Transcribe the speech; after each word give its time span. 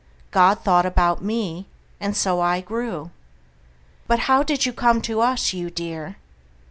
God 0.31 0.63
thought 0.63 0.87
about 0.87 1.21
me, 1.23 1.67
and 1.99 2.17
so 2.17 2.39
I 2.41 2.59
grew. 2.59 3.11
But 4.07 4.21
how 4.21 4.41
did 4.41 4.65
you 4.65 4.73
come 4.73 4.99
to 5.03 5.19
us, 5.21 5.53
you 5.53 5.69
dear? 5.69 6.15